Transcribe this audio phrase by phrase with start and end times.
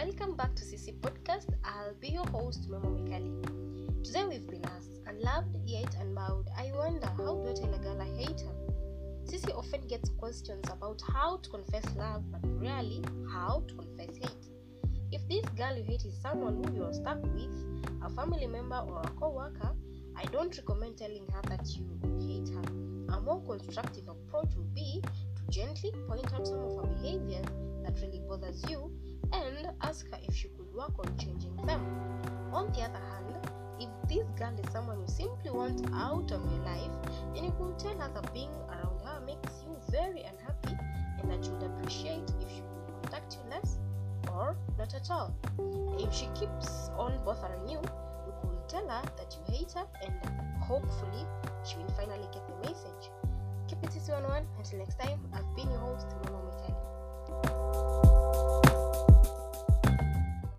[0.00, 1.48] CC podcast.
[1.62, 4.02] I'll be your host, Memo Mikali.
[4.02, 6.48] Today we've been asked, unloved yet unbowed.
[6.56, 8.54] I wonder, how do I tell a girl I hate her?
[9.26, 14.46] CC often gets questions about how to confess love, but rarely how to confess hate.
[15.12, 17.52] If this girl you hate is someone who you're stuck with,
[18.02, 19.74] a family member or a co-worker,
[20.16, 21.86] I don't recommend telling her that you
[22.20, 23.16] hate her.
[23.16, 27.44] A more constructive approach would be to gently point out some of her behaviors
[27.84, 28.89] that really bothers you
[29.70, 31.80] and ask her if she could work on changing them.
[32.52, 33.48] On the other hand,
[33.78, 36.90] if this girl is someone you simply want out of your life,
[37.34, 40.76] then you could tell her that being around her makes you very unhappy
[41.20, 43.78] and that you would appreciate if she could contact you less
[44.34, 45.34] or not at all.
[45.98, 50.14] If she keeps on bothering you, you could tell her that you hate her and
[50.60, 51.24] hopefully
[51.64, 53.10] she will finally get the message.
[53.68, 54.44] Keep it CC101.
[54.58, 56.06] Until next time, I've been your host,